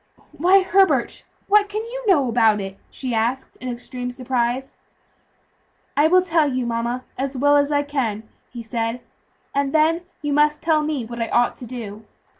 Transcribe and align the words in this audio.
"Why, 0.35 0.63
Herbert, 0.63 1.25
what 1.45 1.69
can 1.69 1.83
you 1.85 2.05
know 2.07 2.27
about 2.27 2.59
it?" 2.59 2.79
she 2.89 3.13
asked 3.13 3.55
in 3.57 3.69
extreme 3.69 4.09
surprise. 4.09 4.79
"I 5.95 6.07
will 6.07 6.23
tell 6.23 6.51
you, 6.51 6.65
mama, 6.65 7.03
as 7.19 7.37
well 7.37 7.55
as 7.55 7.71
I 7.71 7.83
can," 7.83 8.23
he 8.49 8.63
said, 8.63 9.01
"and 9.53 9.73
then 9.75 10.01
you 10.23 10.33
must 10.33 10.59
tell 10.59 10.81
me 10.81 11.05
what 11.05 11.21
I 11.21 11.27
ought 11.29 11.55
to 11.57 11.67
do. 11.67 12.03